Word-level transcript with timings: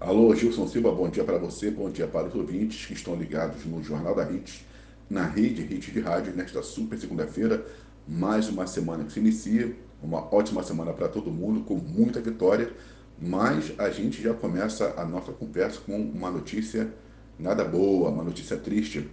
Alô, 0.00 0.34
Gilson 0.34 0.66
Silva, 0.66 0.90
bom 0.90 1.10
dia 1.10 1.22
para 1.22 1.36
você, 1.36 1.70
bom 1.70 1.90
dia 1.90 2.06
para 2.06 2.26
os 2.26 2.34
ouvintes 2.34 2.86
que 2.86 2.94
estão 2.94 3.14
ligados 3.14 3.66
no 3.66 3.84
Jornal 3.84 4.14
da 4.14 4.32
Hits, 4.32 4.64
na 5.10 5.26
rede 5.26 5.60
Hits 5.60 5.92
de 5.92 6.00
Rádio, 6.00 6.32
nesta 6.34 6.62
super 6.62 6.98
segunda-feira, 6.98 7.66
mais 8.08 8.48
uma 8.48 8.66
semana 8.66 9.04
que 9.04 9.12
se 9.12 9.20
inicia, 9.20 9.76
uma 10.02 10.34
ótima 10.34 10.62
semana 10.62 10.94
para 10.94 11.06
todo 11.06 11.30
mundo, 11.30 11.60
com 11.64 11.74
muita 11.74 12.18
vitória, 12.18 12.72
mas 13.20 13.74
a 13.76 13.90
gente 13.90 14.22
já 14.22 14.32
começa 14.32 14.94
a 14.96 15.04
nossa 15.04 15.32
conversa 15.32 15.80
com 15.84 16.00
uma 16.00 16.30
notícia 16.30 16.90
nada 17.38 17.62
boa, 17.62 18.08
uma 18.08 18.24
notícia 18.24 18.56
triste. 18.56 19.06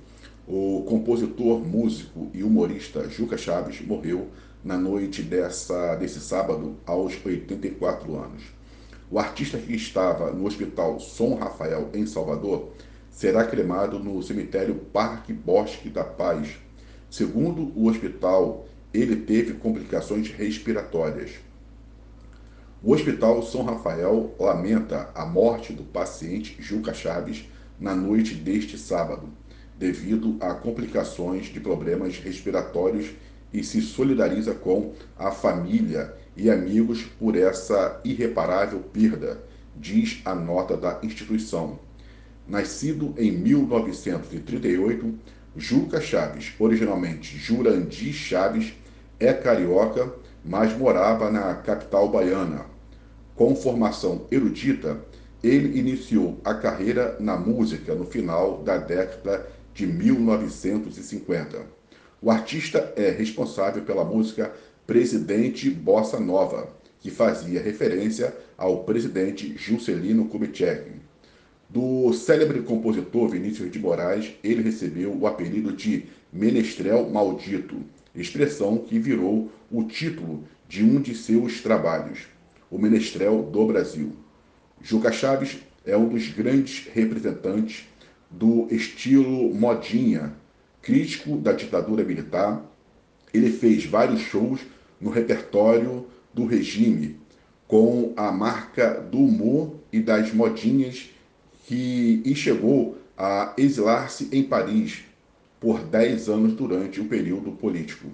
O 0.48 0.86
compositor, 0.88 1.60
músico 1.60 2.32
e 2.34 2.44
humorista 2.44 3.10
Juca 3.10 3.38
Chaves 3.38 3.86
morreu 3.86 4.30
na 4.64 4.78
noite 4.78 5.22
dessa, 5.22 5.96
desse 5.96 6.22
sábado 6.22 6.78
aos 6.86 7.14
84 7.26 8.16
anos. 8.16 8.57
O 9.10 9.20
artista 9.20 9.58
que 9.58 9.74
estava 9.74 10.32
no 10.32 10.46
Hospital 10.46 11.00
São 11.00 11.36
Rafael, 11.36 11.90
em 11.94 12.06
Salvador, 12.06 12.70
será 13.10 13.46
cremado 13.46 14.00
no 14.00 14.22
cemitério 14.22 14.76
Parque 14.76 15.32
Bosque 15.32 15.90
da 15.90 16.04
Paz. 16.04 16.58
Segundo 17.10 17.72
o 17.74 17.88
hospital, 17.88 18.66
ele 18.94 19.16
teve 19.16 19.54
complicações 19.54 20.30
respiratórias. 20.30 21.32
O 22.84 22.92
Hospital 22.92 23.42
São 23.44 23.64
Rafael 23.64 24.36
lamenta 24.38 25.10
a 25.16 25.26
morte 25.26 25.72
do 25.72 25.84
paciente 25.84 26.58
Juca 26.60 26.94
Chaves 26.94 27.48
na 27.80 27.96
noite 27.96 28.36
deste 28.36 28.78
sábado, 28.78 29.30
devido 29.80 30.36
a 30.42 30.54
complicações 30.54 31.46
de 31.46 31.62
problemas 31.62 32.18
respiratórios 32.18 33.12
e 33.54 33.64
se 33.64 33.82
solidariza 33.82 34.54
com 34.54 34.94
a 35.18 35.32
família 35.32 36.17
e 36.38 36.52
amigos 36.52 37.04
por 37.20 37.36
essa 37.36 38.00
irreparável 38.06 38.80
perda, 38.94 39.44
diz 39.76 40.22
a 40.24 40.36
nota 40.36 40.78
da 40.78 41.00
instituição. 41.02 41.80
Nascido 42.48 43.14
em 43.18 43.32
1938, 43.32 45.14
Juca 45.56 46.00
Chaves, 46.00 46.54
originalmente 46.60 47.38
Jurandir 47.38 48.14
Chaves, 48.14 48.74
é 49.20 49.34
carioca, 49.34 50.14
mas 50.46 50.78
morava 50.78 51.32
na 51.32 51.56
capital 51.56 52.08
baiana. 52.10 52.66
Com 53.36 53.56
formação 53.56 54.28
erudita, 54.32 55.02
ele 55.44 55.80
iniciou 55.80 56.40
a 56.44 56.54
carreira 56.54 57.18
na 57.20 57.36
música 57.36 57.94
no 57.96 58.06
final 58.06 58.64
da 58.64 58.78
década 58.78 59.48
de 59.74 59.86
1950. 59.86 61.78
O 62.22 62.32
artista 62.32 62.94
é 62.96 63.10
responsável 63.12 63.84
pela 63.84 64.04
música 64.04 64.52
presidente 64.88 65.70
Bossa 65.70 66.18
Nova, 66.18 66.70
que 67.02 67.12
fazia 67.12 67.62
referência 67.62 68.34
ao 68.58 68.86
presidente 68.86 69.54
Juscelino 69.58 70.30
Kubitschek. 70.30 70.92
Do 71.70 72.14
célebre 72.14 72.62
compositor 72.62 73.28
Vinícius 73.28 73.70
de 73.70 73.80
Moraes, 73.80 74.34
ele 74.42 74.62
recebeu 74.62 75.14
o 75.14 75.28
apelido 75.28 75.74
de 75.74 76.06
Menestrel 76.32 77.10
Maldito, 77.10 77.76
expressão 78.16 78.78
que 78.78 78.98
virou 78.98 79.52
o 79.70 79.84
título 79.84 80.46
de 80.70 80.86
um 80.86 81.02
de 81.02 81.14
seus 81.14 81.60
trabalhos, 81.60 82.20
O 82.72 82.80
Menestrel 82.80 83.44
do 83.44 83.66
Brasil. 83.68 84.14
Juca 84.82 85.12
Chaves 85.12 85.58
é 85.86 85.98
um 85.98 86.08
dos 86.08 86.30
grandes 86.30 86.88
representantes 86.94 87.86
do 88.32 88.68
estilo 88.72 89.54
modinha, 89.54 90.34
crítico 90.82 91.36
da 91.36 91.52
ditadura 91.52 92.06
militar. 92.06 92.64
Ele 93.34 93.52
fez 93.52 93.86
vários 93.86 94.22
shows 94.22 94.62
no 95.00 95.10
repertório 95.10 96.08
do 96.34 96.46
regime, 96.46 97.20
com 97.68 98.14
a 98.16 98.32
marca 98.32 99.02
do 99.02 99.20
humor 99.20 99.76
e 99.92 100.00
das 100.00 100.34
modinhas 100.34 101.10
que 101.66 102.22
e 102.24 102.34
chegou 102.34 102.98
a 103.18 103.54
exilar-se 103.58 104.30
em 104.32 104.44
Paris 104.44 105.04
por 105.60 105.80
10 105.80 106.30
anos 106.30 106.54
durante 106.54 107.02
o 107.02 107.06
período 107.06 107.52
político. 107.52 108.08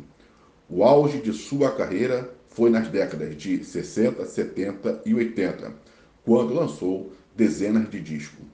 O 0.70 0.84
auge 0.84 1.20
de 1.20 1.34
sua 1.34 1.72
carreira 1.72 2.34
foi 2.50 2.70
nas 2.70 2.88
décadas 2.88 3.36
de 3.36 3.64
60, 3.64 4.26
70 4.26 5.02
e 5.06 5.14
80, 5.14 5.74
quando 6.24 6.54
lançou 6.54 7.12
dezenas 7.36 7.90
de 7.90 8.00
discos. 8.00 8.46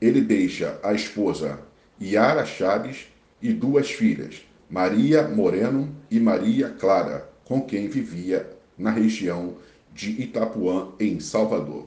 Ele 0.00 0.20
deixa 0.20 0.78
a 0.82 0.92
esposa 0.92 1.60
Yara 2.00 2.44
Chaves 2.44 3.06
e 3.40 3.52
duas 3.52 3.90
filhas, 3.90 4.42
Maria 4.68 5.28
Moreno 5.28 5.94
e 6.10 6.18
Maria 6.18 6.70
Clara, 6.70 7.31
com 7.44 7.60
quem 7.60 7.88
vivia 7.88 8.48
na 8.76 8.90
região 8.90 9.56
de 9.92 10.22
Itapuã, 10.22 10.92
em 10.98 11.20
Salvador. 11.20 11.86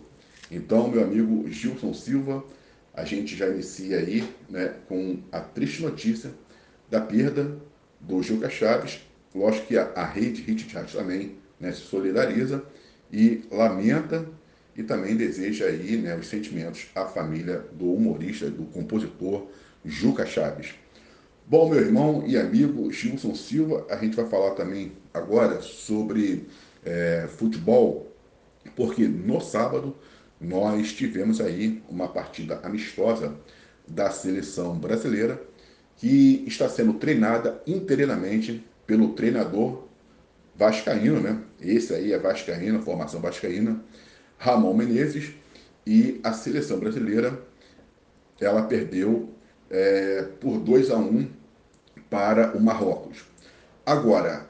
Então, 0.52 0.90
meu 0.90 1.04
amigo 1.04 1.50
Gilson 1.50 1.94
Silva, 1.94 2.44
a 2.94 3.04
gente 3.04 3.36
já 3.36 3.48
inicia 3.50 3.98
aí 3.98 4.24
né, 4.50 4.74
com 4.88 5.20
a 5.32 5.40
triste 5.40 5.82
notícia 5.82 6.32
da 6.90 7.02
perda 7.02 7.58
do 8.00 8.22
Gilca 8.22 8.50
Chaves. 8.50 9.02
Lógico 9.34 9.68
que 9.68 9.78
a, 9.78 9.92
a 9.96 10.06
rede 10.06 10.42
Hit 10.42 10.70
Chat 10.70 10.96
também 10.96 11.38
né, 11.60 11.72
se 11.72 11.82
solidariza 11.82 12.64
e 13.12 13.44
lamenta 13.52 14.28
e 14.76 14.84
também 14.84 15.16
deseja 15.16 15.66
aí 15.66 15.98
né, 15.98 16.16
os 16.16 16.28
sentimentos 16.28 16.88
à 16.94 17.06
família 17.06 17.66
do 17.74 17.94
humorista, 17.94 18.50
do 18.50 18.66
compositor 18.66 19.48
Juca 19.84 20.26
Chaves. 20.26 20.76
Bom, 21.48 21.70
meu 21.70 21.80
irmão 21.80 22.24
e 22.26 22.36
amigo 22.38 22.92
Gilson 22.92 23.36
Silva, 23.36 23.86
a 23.88 23.98
gente 23.98 24.16
vai 24.16 24.26
falar 24.28 24.56
também 24.56 24.94
agora 25.14 25.62
sobre 25.62 26.48
é, 26.84 27.28
futebol, 27.38 28.12
porque 28.76 29.08
no 29.08 29.40
sábado 29.40 29.96
nós 30.42 30.92
tivemos 30.92 31.40
aí 31.40 31.84
uma 31.88 32.08
partida 32.08 32.60
amistosa 32.64 33.36
da 33.88 34.10
seleção 34.10 34.76
brasileira 34.80 35.40
que 35.98 36.44
está 36.48 36.68
sendo 36.68 36.96
treinada 36.96 37.62
inteiramente 37.68 38.66
pelo 38.88 39.10
treinador 39.10 39.84
vascaíno, 40.56 41.20
né? 41.20 41.44
Esse 41.62 41.94
aí 41.94 42.12
é 42.12 42.18
vascaíno, 42.18 42.82
formação 42.82 43.22
vascaína, 43.22 43.84
Ramon 44.40 44.74
Menezes, 44.74 45.36
e 45.86 46.20
a 46.24 46.34
seleção 46.34 46.80
brasileira 46.80 47.40
ela 48.42 48.64
perdeu 48.64 49.35
é, 49.70 50.24
por 50.40 50.60
2 50.60 50.92
a 50.92 50.98
1 50.98 51.28
para 52.10 52.56
o 52.56 52.62
Marrocos. 52.62 53.26
Agora, 53.86 54.50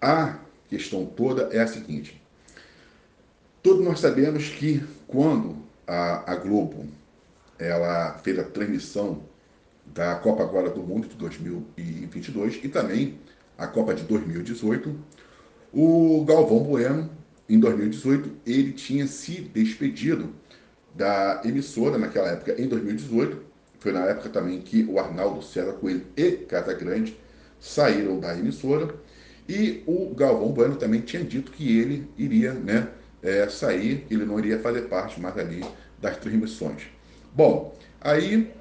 a 0.00 0.38
questão 0.68 1.04
toda 1.04 1.48
é 1.52 1.60
a 1.60 1.66
seguinte: 1.66 2.20
todos 3.62 3.84
nós 3.84 4.00
sabemos 4.00 4.48
que 4.48 4.82
quando 5.06 5.56
a, 5.86 6.32
a 6.32 6.36
Globo 6.36 6.86
ela 7.58 8.14
fez 8.18 8.38
a 8.38 8.44
transmissão 8.44 9.22
da 9.86 10.14
Copa 10.16 10.42
agora 10.42 10.70
do 10.70 10.82
Mundo 10.82 11.08
de 11.08 11.16
2022 11.16 12.60
e 12.62 12.68
também 12.68 13.18
a 13.58 13.66
Copa 13.66 13.94
de 13.94 14.04
2018, 14.04 14.94
o 15.72 16.24
Galvão 16.24 16.60
Bueno, 16.60 17.10
em 17.48 17.58
2018, 17.58 18.30
ele 18.46 18.72
tinha 18.72 19.06
se 19.06 19.40
despedido 19.40 20.32
da 20.94 21.42
emissora 21.44 21.98
naquela 21.98 22.28
época, 22.28 22.60
em 22.60 22.68
2018, 22.68 23.49
foi 23.80 23.92
na 23.92 24.04
época 24.04 24.28
também 24.28 24.60
que 24.60 24.84
o 24.84 24.98
Arnaldo 24.98 25.42
César 25.42 25.72
Coelho 25.72 26.06
e 26.16 26.32
Casagrande 26.32 27.18
saíram 27.58 28.20
da 28.20 28.36
emissora. 28.38 28.94
E 29.48 29.82
o 29.86 30.14
Galvão 30.14 30.52
Bueno 30.52 30.76
também 30.76 31.00
tinha 31.00 31.24
dito 31.24 31.50
que 31.50 31.78
ele 31.78 32.08
iria 32.16 32.52
né, 32.52 32.88
é, 33.22 33.48
sair, 33.48 34.06
ele 34.10 34.24
não 34.24 34.38
iria 34.38 34.60
fazer 34.60 34.82
parte 34.82 35.18
mais 35.18 35.36
ali 35.36 35.64
das 36.00 36.16
transmissões. 36.18 36.82
Bom, 37.34 37.74
aí 38.00 38.52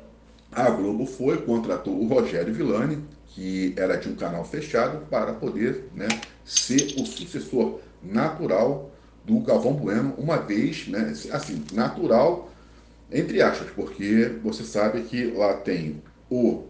a 0.51 0.69
Globo 0.69 1.05
foi, 1.05 1.41
contratou 1.41 1.93
o 1.99 2.07
Rogério 2.07 2.53
Villani, 2.53 3.03
que 3.27 3.73
era 3.77 3.97
de 3.97 4.09
um 4.09 4.15
canal 4.15 4.43
fechado, 4.43 5.05
para 5.07 5.33
poder 5.33 5.89
né, 5.93 6.07
ser 6.43 6.95
o 6.97 7.05
sucessor 7.05 7.79
natural 8.01 8.89
do 9.25 9.39
Galvão 9.41 9.73
Bueno, 9.73 10.15
uma 10.17 10.37
vez, 10.37 10.87
né, 10.87 11.13
assim, 11.31 11.63
natural 11.73 12.48
entre 13.11 13.41
aspas, 13.41 13.69
porque 13.75 14.33
você 14.43 14.63
sabe 14.63 15.01
que 15.01 15.31
lá 15.31 15.53
tem 15.55 16.01
o 16.29 16.63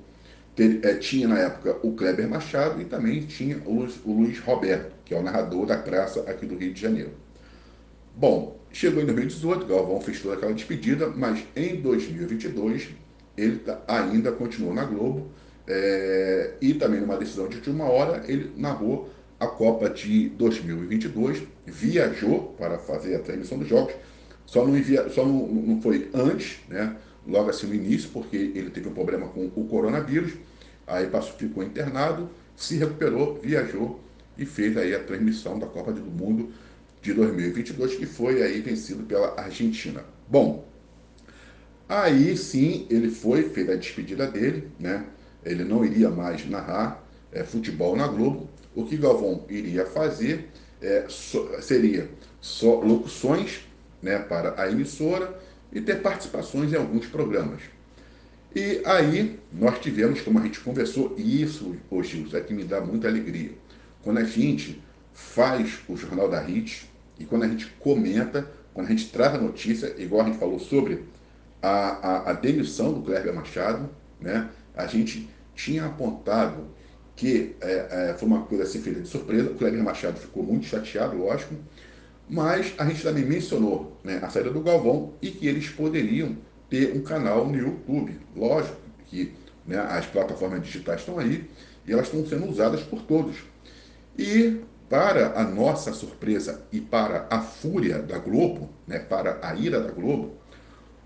é, 0.84 0.96
tinha 0.96 1.26
na 1.26 1.40
época 1.40 1.78
o 1.84 1.94
Kleber 1.94 2.28
Machado 2.28 2.82
e 2.82 2.86
também 2.86 3.22
tinha 3.22 3.62
o 3.66 3.76
Luiz, 3.76 4.00
o 4.04 4.12
Luiz, 4.12 4.40
Roberto, 4.40 4.92
que 5.06 5.14
é 5.14 5.18
o 5.18 5.24
narrador 5.24 5.66
da 5.66 5.78
praça 5.78 6.22
aqui 6.22 6.46
do 6.46 6.58
Rio 6.58 6.74
de 6.74 6.82
Janeiro. 6.82 7.12
Bom, 8.14 8.60
chegou 8.70 9.02
em 9.02 9.06
2018, 9.06 9.66
Galvão 9.66 10.02
fez 10.02 10.22
toda 10.22 10.36
aquela 10.36 10.54
despedida, 10.54 11.08
mas 11.08 11.46
em 11.56 11.78
2022 11.78 12.90
ele 13.38 13.60
tá, 13.60 13.82
ainda 13.88 14.34
continuou 14.34 14.74
na 14.74 14.84
Globo 14.84 15.30
é, 15.66 16.56
e 16.60 16.74
também 16.74 17.00
numa 17.00 17.16
decisão 17.16 17.48
de 17.48 17.56
última 17.56 17.86
hora 17.86 18.26
ele 18.28 18.52
narrou 18.58 19.10
a 19.40 19.48
Copa 19.48 19.90
de 19.90 20.28
2022, 20.30 21.44
viajou 21.66 22.54
para 22.58 22.78
fazer 22.78 23.16
a 23.16 23.20
transmissão 23.20 23.58
dos 23.58 23.70
jogos, 23.70 23.94
só 24.50 24.66
não, 24.66 24.76
envia, 24.76 25.08
só 25.10 25.24
não, 25.26 25.48
não 25.48 25.82
foi 25.82 26.10
antes, 26.14 26.60
né? 26.68 26.96
logo 27.28 27.50
assim 27.50 27.68
no 27.68 27.76
início, 27.76 28.10
porque 28.12 28.36
ele 28.36 28.72
teve 28.72 28.90
um 28.90 28.94
problema 28.94 29.28
com 29.28 29.46
o 29.46 29.68
coronavírus, 29.70 30.34
aí 30.88 31.06
passou, 31.08 31.34
ficou 31.38 31.64
internado, 31.64 32.30
se 32.56 32.76
recuperou, 32.76 33.40
viajou 33.42 34.00
e 34.38 34.46
fez 34.46 34.76
aí 34.76 34.96
a 34.96 35.04
transmissão 35.04 35.60
da 35.60 35.68
Copa 35.68 35.92
do 35.92 36.02
Mundo 36.02 36.52
de 37.00 37.14
2022, 37.14 37.96
que 37.96 38.08
foi 38.08 38.42
aí 38.42 38.60
vencido 38.62 39.04
pela 39.04 39.40
Argentina. 39.40 40.04
Bom, 40.28 40.68
Aí 41.88 42.38
sim 42.38 42.86
ele 42.88 43.10
foi, 43.10 43.50
fez 43.50 43.68
a 43.68 43.76
despedida 43.76 44.28
dele, 44.28 44.70
né? 44.80 45.08
Ele 45.44 45.64
não 45.64 45.84
iria 45.84 46.12
mais 46.12 46.48
narrar 46.48 47.04
é, 47.32 47.44
futebol 47.44 47.96
na 47.96 48.08
Globo. 48.08 48.48
O 48.76 48.86
que 48.86 48.96
Galvão 48.96 49.44
iria 49.50 49.88
fazer 49.88 50.50
é, 50.80 51.06
so, 51.10 51.50
seria 51.62 52.08
só 52.40 52.76
locuções 52.76 53.62
né, 54.02 54.20
para 54.20 54.62
a 54.62 54.72
emissora 54.72 55.40
e 55.72 55.82
ter 55.82 56.02
participações 56.02 56.74
em 56.74 56.76
alguns 56.76 57.06
programas. 57.08 57.62
E 58.56 58.82
aí 58.86 59.40
nós 59.54 59.80
tivemos, 59.80 60.22
como 60.22 60.40
a 60.40 60.42
gente 60.42 60.60
conversou, 60.60 61.14
e 61.18 61.42
isso, 61.42 61.76
ô 61.90 62.02
Gilson, 62.02 62.38
é 62.38 62.42
que 62.42 62.54
me 62.54 62.64
dá 62.64 62.82
muita 62.82 63.08
alegria. 63.08 63.52
Quando 64.04 64.18
a 64.18 64.24
gente 64.24 64.82
faz 65.14 65.80
o 65.88 65.96
Jornal 65.96 66.30
da 66.30 66.40
HIT 66.40 66.90
e 67.20 67.26
quando 67.26 67.44
a 67.44 67.48
gente 67.48 67.68
comenta, 67.80 68.50
quando 68.74 68.88
a 68.88 68.90
gente 68.90 69.12
traz 69.12 69.36
a 69.36 69.38
notícia, 69.38 69.94
igual 69.98 70.22
a 70.22 70.26
gente 70.26 70.40
falou 70.40 70.60
sobre 70.60 71.04
a, 71.62 71.70
a, 71.70 72.30
a 72.32 72.34
demissão 72.34 72.94
do 72.94 73.02
Kleber 73.02 73.34
Machado, 73.34 73.90
né? 74.20 74.50
a 74.76 74.88
gente 74.88 75.30
tinha 75.54 75.86
apontado 75.86 76.68
que 77.16 77.56
é, 77.60 78.12
é, 78.12 78.16
foi 78.18 78.28
uma 78.28 78.44
coisa 78.44 78.64
assim 78.64 78.82
feita 78.82 79.02
de 79.02 79.08
surpresa, 79.08 79.52
o 79.52 79.56
Kleber 79.56 79.84
Machado 79.84 80.18
ficou 80.18 80.42
muito 80.42 80.66
chateado, 80.66 81.18
lógico, 81.18 81.54
mas 82.30 82.74
a 82.78 82.86
gente 82.86 83.02
também 83.02 83.26
mencionou 83.26 83.98
né, 84.04 84.20
a 84.22 84.30
saída 84.30 84.52
do 84.52 84.62
Galvão 84.62 85.14
e 85.20 85.32
que 85.32 85.48
eles 85.48 85.68
poderiam 85.70 86.38
ter 86.70 86.96
um 86.96 87.02
canal 87.02 87.48
no 87.48 87.58
YouTube. 87.58 88.20
Lógico 88.36 88.78
que 89.08 89.34
né, 89.66 89.80
as 89.80 90.06
plataformas 90.06 90.62
digitais 90.62 91.00
estão 91.00 91.18
aí 91.18 91.50
e 91.88 91.92
elas 91.92 92.06
estão 92.06 92.24
sendo 92.28 92.48
usadas 92.48 92.82
por 92.84 93.02
todos. 93.02 93.38
E 94.16 94.62
para 94.88 95.40
a 95.40 95.44
nossa 95.44 95.92
surpresa 95.92 96.64
e 96.72 96.80
para 96.80 97.26
a 97.32 97.42
fúria 97.42 98.00
da 98.00 98.20
Globo, 98.20 98.70
né, 98.86 99.00
para 99.00 99.40
a 99.42 99.56
ira 99.56 99.80
da 99.80 99.92
Globo, 99.92 100.34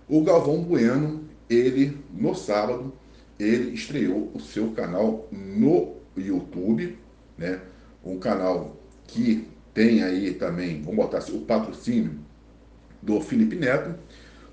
o 0.09 0.21
Galvão 0.21 0.61
Bueno, 0.61 1.23
ele 1.49 1.97
no 2.11 2.35
sábado, 2.35 2.93
ele 3.39 3.73
estreou 3.73 4.29
o 4.33 4.39
seu 4.41 4.71
canal 4.71 5.27
no 5.31 5.95
YouTube, 6.17 6.97
né, 7.37 7.61
um 8.03 8.19
canal 8.19 8.75
que 9.07 9.52
tem 9.73 10.03
aí 10.03 10.33
também, 10.33 10.81
vamos 10.81 10.95
botar 10.95 11.17
assim, 11.17 11.35
o 11.35 11.41
patrocínio 11.41 12.19
do 13.01 13.19
Felipe 13.19 13.55
Neto, 13.55 13.95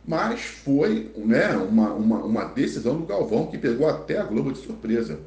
mas 0.06 0.40
foi 0.40 1.12
né, 1.16 1.50
uma, 1.56 1.92
uma, 1.92 2.24
uma 2.24 2.44
decisão 2.44 2.98
do 2.98 3.06
Galvão 3.06 3.46
que 3.46 3.58
pegou 3.58 3.88
até 3.88 4.18
a 4.18 4.24
Globo 4.24 4.52
de 4.52 4.58
surpresa. 4.58 5.20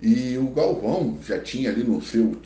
E 0.00 0.36
o 0.36 0.48
Galvão 0.48 1.18
já 1.26 1.38
tinha 1.38 1.70
ali 1.70 1.82
no 1.82 2.00
seu 2.02 2.36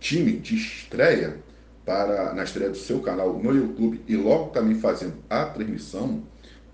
time 0.00 0.32
de 0.32 0.56
estreia, 0.56 1.36
para 1.84 2.32
na 2.32 2.44
estreia 2.44 2.70
do 2.70 2.76
seu 2.76 3.00
canal 3.00 3.38
no 3.38 3.54
YouTube 3.54 4.00
e 4.06 4.16
logo 4.16 4.50
também 4.50 4.76
fazendo 4.76 5.14
a 5.28 5.44
transmissão 5.46 6.22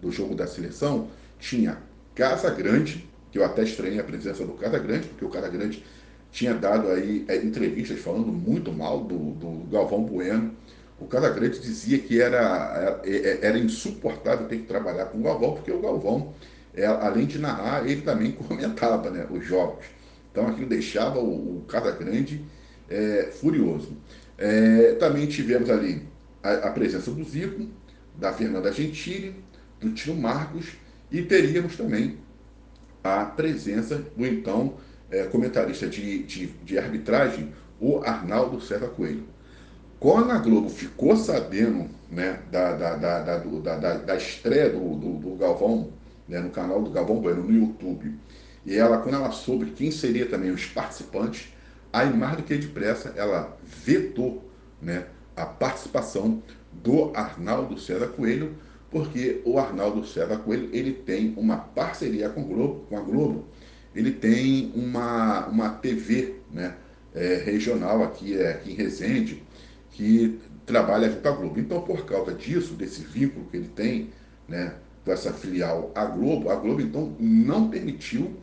do 0.01 0.13
jogo 0.13 0.35
da 0.35 0.47
seleção, 0.47 1.09
tinha 1.39 1.79
Casa 2.15 2.51
Grande, 2.51 3.09
que 3.33 3.39
eu 3.39 3.45
até 3.45 3.63
estranhei 3.63 3.99
a 3.99 4.05
presença 4.05 4.45
do 4.45 4.53
Casa 4.53 4.79
Grande, 4.79 5.09
porque 5.09 5.25
o 5.25 5.29
Casa 5.29 5.49
Grande 5.49 5.83
tinha 6.31 6.55
dado 6.55 6.89
aí 6.89 7.25
é, 7.29 7.37
entrevistas 7.37 7.99
falando 8.01 8.27
muito 8.27 8.73
mal 8.73 9.05
do, 9.05 9.33
do 9.33 9.71
Galvão 9.71 10.03
Bueno, 10.03 10.55
o 11.01 11.07
Casagrande 11.07 11.61
dizia 11.61 11.99
que 11.99 12.21
era, 12.21 13.01
era, 13.05 13.47
era, 13.47 13.59
insuportável 13.59 14.49
ter 14.49 14.59
que 14.59 14.67
trabalhar 14.67 15.07
com 15.07 15.19
o 15.19 15.23
Galvão, 15.23 15.55
porque 15.55 15.71
o 15.71 15.81
Galvão, 15.81 16.35
é, 16.75 16.87
além 16.87 17.27
de 17.27 17.39
narrar, 17.39 17.89
ele 17.89 18.03
também 18.03 18.33
comentava 18.49 19.11
né, 19.11 19.27
os 19.31 19.45
jogos. 19.45 19.85
Então 20.31 20.47
aquilo 20.47 20.69
deixava 20.69 21.19
o, 21.19 21.59
o 21.59 21.65
Casagrande 21.69 22.45
é, 22.89 23.31
furioso. 23.33 23.97
É, 24.37 24.95
também 24.95 25.27
tivemos 25.27 25.71
ali 25.71 26.03
a, 26.43 26.69
a, 26.69 26.71
presença 26.71 27.11
do 27.11 27.25
Zico, 27.25 27.67
da 28.17 28.33
Fernanda 28.33 28.73
Gentili, 28.73 29.35
do 29.81 29.91
Tio 29.91 30.15
Marcos, 30.15 30.73
e 31.11 31.23
teríamos 31.23 31.77
também 31.77 32.19
a 33.03 33.25
presença 33.25 34.05
do 34.17 34.27
então 34.27 34.75
é, 35.11 35.25
comentarista 35.25 35.87
de, 35.87 36.23
de, 36.23 36.47
de 36.47 36.79
arbitragem, 36.79 37.53
o 37.81 37.99
Arnaldo 37.99 38.61
Serra 38.61 38.89
Coelho. 38.89 39.25
Quando 40.01 40.31
a 40.31 40.39
Globo 40.39 40.69
ficou 40.69 41.17
sabendo 41.17 41.89
né, 42.11 42.41
da, 42.51 42.73
da, 42.73 42.97
da, 42.97 43.39
da, 43.39 43.97
da, 43.97 44.17
estreia 44.17 44.71
do, 44.71 44.95
do, 44.95 45.13
do 45.15 45.37
Galvão, 45.37 45.91
né, 46.29 46.41
no 46.41 46.51
canal 46.51 46.83
do 46.83 46.91
Galvão 46.91 47.21
Bueno 47.21 47.43
no 47.43 47.53
YouTube, 47.53 48.15
e 48.65 48.77
ela, 48.77 48.99
quando 48.99 49.17
ela 49.17 49.33
soube 49.33 49.71
quem 49.73 49.91
seria 49.91 50.27
também 50.27 50.51
os 50.51 50.67
participantes, 50.67 51.53
aí 51.93 52.13
mais 52.15 52.37
do 52.37 52.43
que 52.43 52.57
depressa, 52.57 53.13
ela 53.17 53.57
vetou 53.65 54.49
né, 54.81 55.07
a 55.37 55.47
participação 55.47 56.43
do 56.73 57.11
Arnaldo 57.17 57.79
César 57.79 58.09
Coelho, 58.09 58.55
porque 58.91 59.43
o 59.45 59.59
Arnaldo 59.59 60.07
César 60.07 60.37
Coelho 60.39 60.69
ele 60.73 60.93
tem 60.93 61.35
uma 61.37 61.57
parceria 61.57 62.29
com, 62.29 62.45
Globo, 62.45 62.87
com 62.89 62.97
a 62.97 63.01
Globo, 63.01 63.47
ele 63.95 64.13
tem 64.13 64.73
uma, 64.75 65.47
uma 65.47 65.71
TV 65.71 66.37
né, 66.53 66.75
é, 67.15 67.37
regional 67.37 68.03
aqui, 68.03 68.37
é, 68.37 68.51
aqui 68.51 68.73
em 68.73 68.75
Resende, 68.75 69.43
que 69.91 70.39
trabalha 70.65 71.11
junto 71.11 71.29
à 71.29 71.33
Globo. 71.33 71.59
Então, 71.59 71.81
por 71.83 72.05
causa 72.05 72.33
disso, 72.33 72.75
desse 72.75 73.03
vínculo 73.03 73.47
que 73.47 73.57
ele 73.57 73.69
tem, 73.69 74.11
né, 74.47 74.75
dessa 75.05 75.33
filial 75.33 75.91
à 75.95 76.05
Globo, 76.05 76.51
a 76.51 76.57
Globo 76.57 76.81
então 76.81 77.17
não 77.19 77.69
permitiu 77.71 78.37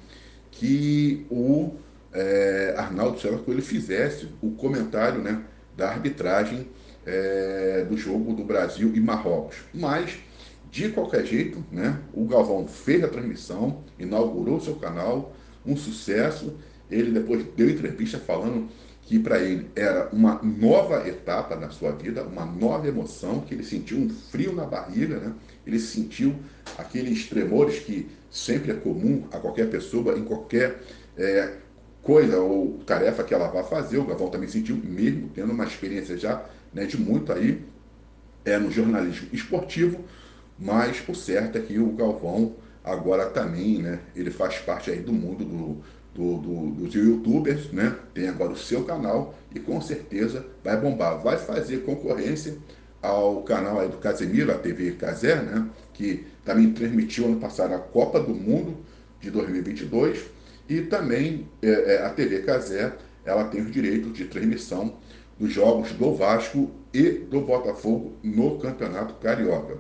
que 0.52 1.26
o 1.30 1.74
é, 2.14 2.74
Arnaldo 2.78 3.20
César 3.20 3.38
Coelho 3.40 3.62
fizesse 3.62 4.30
o 4.42 4.52
comentário 4.52 5.22
né, 5.22 5.44
da 5.76 5.90
arbitragem 5.90 6.68
é, 7.06 7.86
do 7.88 7.96
jogo 7.98 8.34
do 8.34 8.44
Brasil 8.44 8.92
e 8.96 9.00
Marrocos. 9.00 9.58
Mas, 9.74 10.18
de 10.72 10.90
qualquer 10.90 11.26
jeito, 11.26 11.64
né, 11.72 12.00
o 12.14 12.26
Galvão 12.26 12.68
fez 12.68 13.04
a 13.04 13.08
transmissão, 13.08 13.84
inaugurou 13.98 14.60
seu 14.60 14.76
canal, 14.76 15.36
um 15.66 15.76
sucesso. 15.76 16.54
Ele 16.90 17.12
depois 17.12 17.44
deu 17.56 17.70
entrevista 17.70 18.20
falando 18.20 18.68
que 19.02 19.20
para 19.20 19.40
ele 19.40 19.68
era 19.76 20.10
uma 20.12 20.42
nova 20.42 21.08
etapa 21.08 21.56
na 21.56 21.70
sua 21.70 21.92
vida, 21.92 22.24
uma 22.24 22.46
nova 22.46 22.88
emoção, 22.88 23.42
que 23.42 23.54
ele 23.54 23.64
sentiu 23.64 23.98
um 24.00 24.10
frio 24.10 24.54
na 24.54 24.66
barriga, 24.66 25.20
né? 25.20 25.34
ele 25.66 25.80
sentiu 25.80 26.36
aqueles 26.78 27.28
tremores 27.28 27.80
que 27.80 28.08
sempre 28.32 28.72
é 28.72 28.76
comum 28.76 29.28
a 29.32 29.38
qualquer 29.38 29.70
pessoa, 29.70 30.18
em 30.18 30.24
qualquer 30.24 30.82
é, 31.16 31.54
coisa 32.02 32.40
ou 32.40 32.80
tarefa 32.86 33.24
que 33.24 33.34
ela 33.34 33.48
vá 33.48 33.64
fazer. 33.64 34.00
O 34.00 34.06
Gavão 34.06 34.30
também 34.30 34.50
sentiu, 34.50 34.76
mesmo 34.76 35.30
tendo 35.34 35.54
uma 35.54 35.66
experiência 35.66 36.18
já 36.18 36.44
né, 36.74 36.86
de 36.86 37.00
muito 37.00 37.32
aí 37.32 37.64
é, 38.44 38.58
no 38.58 38.72
jornalismo 38.72 39.28
esportivo, 39.32 40.04
mas 40.58 41.04
o 41.08 41.14
certo 41.14 41.58
é 41.58 41.62
que 41.62 41.78
o 41.80 41.92
Galvão 41.92 42.56
agora 42.84 43.26
também, 43.30 43.82
né, 43.82 44.00
ele 44.16 44.32
faz 44.32 44.58
parte 44.60 44.92
aí 44.92 45.00
do 45.00 45.12
mundo 45.12 45.44
do, 45.44 45.82
do, 46.14 46.38
do, 46.38 46.72
dos 46.72 46.94
youtubers, 46.94 47.72
né? 47.72 47.96
Tem 48.14 48.30
agora 48.30 48.54
o 48.54 48.58
seu 48.58 48.84
canal 48.86 49.36
e 49.54 49.60
com 49.60 49.82
certeza 49.82 50.46
vai 50.64 50.80
bombar. 50.80 51.22
Vai 51.22 51.38
fazer 51.38 51.80
concorrência 51.80 52.58
ao 53.02 53.44
canal 53.44 53.80
aí 53.80 53.90
do 53.90 53.98
Casemiro, 53.98 54.52
a 54.52 54.58
TV 54.58 54.92
Casé, 54.92 55.42
né? 55.42 55.68
Que 55.94 56.26
também 56.46 56.72
transmitiu 56.72 57.26
ano 57.26 57.40
passado 57.40 57.74
a 57.74 57.80
Copa 57.80 58.20
do 58.20 58.34
Mundo 58.34 58.78
de 59.20 59.30
2022 59.30 60.24
e 60.70 60.82
também 60.82 61.48
é, 61.62 61.96
é, 61.96 62.06
a 62.06 62.10
TV 62.10 62.40
Casé, 62.44 62.94
ela 63.26 63.46
tem 63.46 63.62
os 63.62 63.72
direitos 63.72 64.14
de 64.14 64.26
transmissão 64.26 64.96
dos 65.38 65.52
jogos 65.52 65.92
do 65.92 66.14
Vasco 66.14 66.72
e 66.94 67.10
do 67.10 67.42
Botafogo 67.42 68.14
no 68.24 68.58
Campeonato 68.58 69.16
Carioca. 69.16 69.78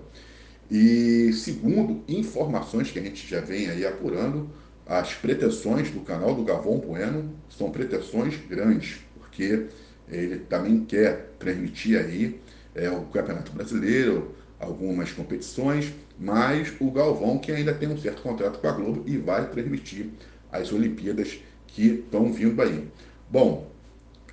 E 0.69 1.31
segundo 1.34 2.03
informações 2.07 2.91
que 2.91 3.00
a 3.00 3.01
gente 3.01 3.27
já 3.27 3.39
vem 3.39 3.69
aí 3.69 3.86
apurando, 3.86 4.50
as 4.86 5.13
pretensões 5.13 5.91
do 5.91 6.01
canal 6.01 6.36
do 6.36 6.43
Gavão 6.43 6.79
Bueno 6.79 7.31
são 7.50 7.72
pretensões 7.72 8.36
grandes, 8.48 9.00
porque 9.19 9.67
ele 10.10 10.38
também 10.39 10.86
quer 10.86 11.34
transmitir 11.39 12.00
aí 12.00 12.39
é, 12.74 12.89
o 12.89 13.01
Campeonato 13.05 13.51
Brasileiro, 13.51 14.36
algumas 14.60 15.12
competições, 15.12 15.93
mas 16.19 16.74
o 16.79 16.89
Galvão 16.91 17.38
que 17.38 17.51
ainda 17.51 17.74
tem 17.74 17.89
um 17.89 17.98
certo 17.98 18.22
contrato 18.22 18.60
com 18.60 18.67
a 18.67 18.72
Globo 18.72 19.03
e 19.05 19.17
vai 19.17 19.50
transmitir 19.50 20.10
as 20.51 20.72
Olimpíadas 20.72 21.39
que 21.67 21.88
estão 21.88 22.31
vindo 22.31 22.62
aí. 22.62 22.88
Bom, 23.29 23.69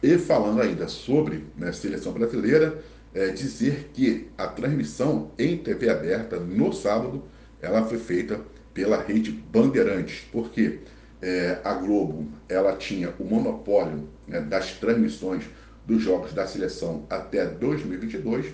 e 0.02 0.18
falando 0.18 0.60
ainda 0.60 0.88
sobre 0.88 1.44
né, 1.56 1.72
seleção 1.72 2.12
brasileira, 2.12 2.82
é, 3.14 3.28
dizer 3.28 3.90
que 3.92 4.28
a 4.37 4.47
transmissão 4.47 5.31
em 5.38 5.57
TV 5.57 5.90
aberta 5.90 6.38
no 6.38 6.73
sábado 6.73 7.23
ela 7.61 7.85
foi 7.85 7.99
feita 7.99 8.40
pela 8.75 9.00
rede 9.00 9.31
Bandeirantes, 9.31 10.26
porque 10.33 10.81
é, 11.21 11.61
a 11.62 11.75
Globo 11.75 12.26
ela 12.49 12.76
tinha 12.76 13.14
o 13.19 13.25
monopólio 13.25 14.09
né, 14.26 14.40
das 14.40 14.73
transmissões 14.73 15.45
dos 15.87 16.02
jogos 16.02 16.33
da 16.33 16.47
seleção 16.47 17.07
até 17.09 17.47
2022, 17.47 18.47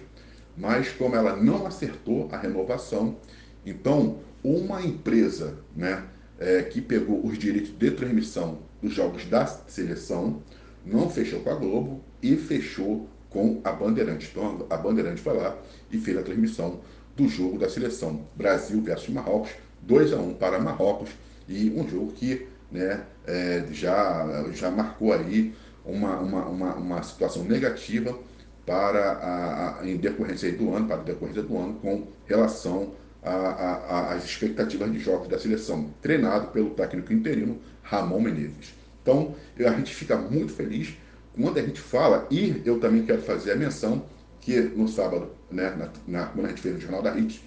mas 0.57 0.91
como 0.91 1.15
ela 1.15 1.37
não 1.37 1.67
acertou 1.67 2.29
a 2.33 2.37
renovação, 2.37 3.17
então 3.65 4.19
uma 4.43 4.83
empresa 4.83 5.59
né, 5.75 6.05
é, 6.39 6.63
que 6.63 6.81
pegou 6.81 7.25
os 7.25 7.39
direitos 7.39 7.77
de 7.77 7.91
transmissão 7.91 8.59
dos 8.83 8.93
jogos 8.93 9.25
da 9.25 9.47
seleção 9.47 10.43
não 10.85 11.11
fechou 11.11 11.41
com 11.41 11.51
a 11.51 11.55
Globo 11.55 12.03
e 12.23 12.37
fechou 12.37 13.09
com 13.31 13.61
a 13.65 13.73
Bandeirantes. 13.73 14.29
Então 14.31 14.67
a 14.71 14.77
Bandeirantes 14.77 15.23
foi 15.23 15.37
lá 15.37 15.57
e 15.91 15.99
fez 15.99 16.17
a 16.17 16.23
transmissão 16.23 16.81
do 17.17 17.29
jogo 17.29 17.59
da 17.59 17.69
seleção 17.69 18.27
Brasil 18.35 18.81
versus 18.81 19.09
Marrocos, 19.09 19.51
2 19.83 20.13
a 20.13 20.17
1 20.17 20.35
para 20.35 20.61
Marrocos 20.61 21.11
e 21.49 21.71
um 21.71 21.89
jogo 21.89 22.13
que 22.13 22.47
né, 22.71 23.05
é, 23.27 23.65
já, 23.73 24.47
já 24.53 24.71
marcou 24.71 25.13
aí 25.13 25.55
uma, 25.85 26.19
uma, 26.21 26.47
uma, 26.47 26.75
uma 26.75 27.03
situação 27.03 27.45
negativa 27.45 28.17
para 28.65 29.13
a, 29.13 29.81
a, 29.81 29.89
em 29.89 29.97
decorrência 29.97 30.53
do 30.53 30.75
ano, 30.75 30.87
para 30.87 30.97
a 30.97 31.03
decorrência 31.03 31.43
do 31.43 31.57
ano, 31.57 31.75
com 31.75 32.07
relação 32.27 32.93
às 33.23 34.25
expectativas 34.25 34.93
de 34.93 34.99
jogos 34.99 35.29
da 35.29 35.39
seleção, 35.39 35.93
treinado 36.01 36.49
pelo 36.49 36.71
técnico 36.71 37.13
interino 37.13 37.59
Ramon 37.83 38.21
Menezes. 38.21 38.75
Então, 39.03 39.35
a 39.59 39.71
gente 39.71 39.95
fica 39.95 40.17
muito 40.17 40.53
feliz 40.53 40.95
quando 41.41 41.59
a 41.59 41.63
gente 41.63 41.81
fala, 41.81 42.27
e 42.31 42.61
eu 42.65 42.81
também 42.81 43.05
quero 43.05 43.23
fazer 43.23 43.53
a 43.53 43.57
menção 43.57 44.05
que 44.41 44.59
no 44.61 44.89
sábado, 44.89 45.31
né, 45.51 45.75
na, 45.77 45.91
na, 46.07 46.27
quando 46.27 46.47
a 46.47 46.49
gente 46.49 46.61
fez 46.61 46.77
o 46.77 46.81
Jornal 46.81 47.03
da 47.03 47.13
HIT, 47.13 47.43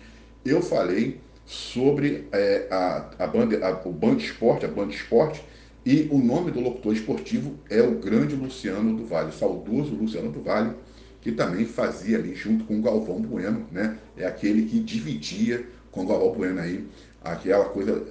eu 0.46 0.62
falei 0.62 1.20
sobre 1.46 2.28
é, 2.32 2.68
a, 2.72 3.10
a 3.20 3.28
banda, 3.28 3.66
a, 3.66 3.88
o 3.88 3.92
Band 3.92 4.18
Esporte, 4.18 4.66
a 4.66 4.70
Band 4.70 4.90
Esporte, 4.90 5.44
e 5.86 6.08
o 6.12 6.20
nome 6.20 6.52
do 6.52 6.60
locutor 6.60 6.94
esportivo 6.94 7.56
é 7.70 7.82
o 7.82 8.00
grande 8.00 8.36
Luciano 8.36 8.96
do 8.96 9.06
Vale, 9.06 9.32
saudoso 9.32 9.96
Luciano 9.96 10.32
do 10.32 10.42
Vale, 10.42 10.74
que 11.20 11.32
também 11.32 11.66
fazia 11.66 12.18
ali 12.18 12.36
junto 12.36 12.64
com 12.66 12.80
o 12.80 12.82
Galvão 12.82 13.20
Bueno, 13.20 13.68
né? 13.72 13.98
É 14.16 14.26
aquele 14.26 14.64
que 14.64 14.80
dividia 14.80 15.66
com 15.92 16.04
o 16.04 16.08
Galvão 16.08 16.34
Bueno 16.34 16.60
aí 16.60 16.88
aquela 17.24 17.66
coisa 17.66 18.04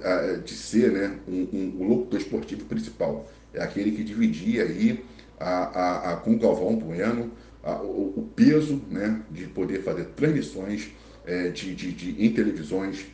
de 0.43 0.53
ser 0.53 0.91
né, 0.91 1.19
um, 1.27 1.47
um, 1.53 1.75
o 1.79 1.83
locutor 1.83 2.19
esportivo 2.19 2.65
principal. 2.65 3.29
É 3.53 3.61
aquele 3.61 3.91
que 3.91 4.03
dividia 4.03 4.63
aí 4.63 5.03
a, 5.41 5.63
a, 5.63 6.13
a 6.13 6.17
com 6.17 6.33
o 6.33 6.39
Galvão 6.39 6.75
Bueno 6.75 7.31
a, 7.63 7.75
o, 7.81 8.13
o, 8.17 8.29
peso 8.35 8.81
né, 8.89 9.21
de 9.29 9.45
poder 9.45 9.83
fazer 9.83 10.05
transmissões 10.15 10.89
é, 11.25 11.49
de, 11.49 11.75
de, 11.75 11.91
de, 11.91 12.25
em 12.25 12.33
televisões 12.33 13.05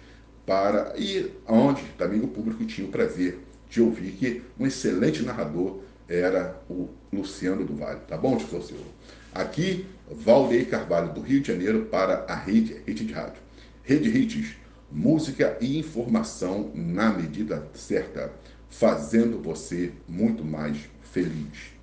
para 0.45 0.93
e 0.97 1.31
onde 1.47 1.83
também 1.97 2.21
o 2.21 2.27
público 2.27 2.65
tinha 2.65 2.87
o 2.87 2.91
prazer 2.91 3.39
de 3.69 3.81
ouvir 3.81 4.11
que 4.11 4.41
um 4.57 4.65
excelente 4.65 5.21
narrador 5.23 5.81
era 6.07 6.61
o 6.69 6.87
Luciano 7.11 7.65
do 7.65 7.75
Vale. 7.75 7.99
Tá 8.07 8.17
bom, 8.17 8.37
tio 8.37 8.61
Silva? 8.61 8.83
Aqui, 9.33 9.85
Valdeir 10.09 10.69
Carvalho, 10.69 11.13
do 11.13 11.21
Rio 11.21 11.41
de 11.41 11.49
Janeiro, 11.49 11.85
para 11.85 12.25
a 12.29 12.35
Rede 12.35 12.81
Hit 12.87 13.05
de 13.05 13.13
Rádio. 13.13 13.41
Rede 13.83 14.09
Hits, 14.09 14.55
música 14.89 15.57
e 15.59 15.77
informação 15.77 16.71
na 16.73 17.11
medida 17.11 17.67
certa, 17.73 18.31
fazendo 18.69 19.41
você 19.41 19.91
muito 20.07 20.45
mais 20.45 20.77
feliz. 21.01 21.76